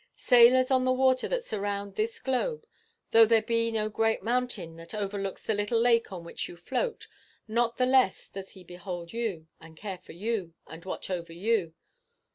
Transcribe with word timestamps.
Sailors 0.17 0.71
on 0.71 0.83
the 0.83 0.91
waters 0.91 1.29
that 1.29 1.43
surround 1.43 1.93
this 1.93 2.19
globe, 2.19 2.65
though 3.11 3.23
there 3.23 3.43
be 3.43 3.69
no 3.69 3.87
great 3.87 4.23
mountain 4.23 4.75
that 4.77 4.95
overlooks 4.95 5.43
the 5.43 5.53
little 5.53 5.79
lake 5.79 6.11
on 6.11 6.23
which 6.23 6.49
you 6.49 6.57
float, 6.57 7.05
not 7.47 7.77
the 7.77 7.85
less 7.85 8.27
does 8.27 8.53
he 8.53 8.63
behold 8.63 9.13
you, 9.13 9.45
and 9.59 9.77
care 9.77 9.99
for 9.99 10.13
you, 10.13 10.55
and 10.65 10.85
watch 10.85 11.11
over 11.11 11.33
you. 11.33 11.75